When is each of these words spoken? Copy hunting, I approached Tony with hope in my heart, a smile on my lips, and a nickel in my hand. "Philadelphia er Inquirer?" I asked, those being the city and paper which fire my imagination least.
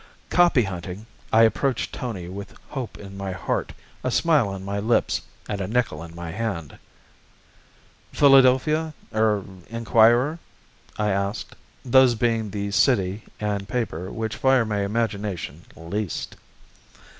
Copy 0.31 0.63
hunting, 0.63 1.05
I 1.31 1.43
approached 1.43 1.93
Tony 1.93 2.27
with 2.27 2.55
hope 2.69 2.97
in 2.97 3.15
my 3.15 3.33
heart, 3.33 3.71
a 4.03 4.09
smile 4.09 4.49
on 4.49 4.65
my 4.65 4.79
lips, 4.79 5.21
and 5.47 5.61
a 5.61 5.67
nickel 5.67 6.01
in 6.01 6.15
my 6.15 6.31
hand. 6.31 6.79
"Philadelphia 8.11 8.95
er 9.13 9.45
Inquirer?" 9.69 10.39
I 10.97 11.11
asked, 11.11 11.55
those 11.85 12.15
being 12.15 12.49
the 12.49 12.71
city 12.71 13.25
and 13.39 13.69
paper 13.69 14.11
which 14.11 14.37
fire 14.37 14.65
my 14.65 14.81
imagination 14.81 15.65
least. 15.75 16.35